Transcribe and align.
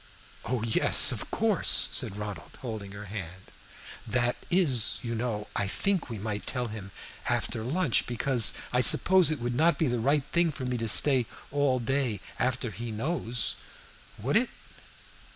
"Oh 0.45 0.63
yes, 0.63 1.11
of 1.11 1.29
course," 1.29 1.89
said 1.91 2.17
Ronald, 2.17 2.57
holding 2.63 2.91
her 2.93 3.05
hand. 3.05 3.51
"That 4.07 4.35
is, 4.49 4.97
you 5.03 5.13
know, 5.13 5.47
I 5.55 5.67
think 5.67 6.09
we 6.09 6.17
might 6.17 6.47
tell 6.47 6.69
him 6.69 6.89
after 7.29 7.63
lunch. 7.63 8.07
Because 8.07 8.53
I 8.73 8.81
suppose 8.81 9.29
it 9.29 9.39
would 9.39 9.53
not 9.53 9.77
be 9.77 9.85
the 9.85 9.99
right 9.99 10.25
thing 10.31 10.51
for 10.51 10.65
me 10.65 10.77
to 10.79 10.87
stay 10.87 11.27
all 11.51 11.77
day 11.77 12.19
after 12.39 12.71
he 12.71 12.89
knows. 12.91 13.57
Would 14.17 14.37
it?" 14.37 14.49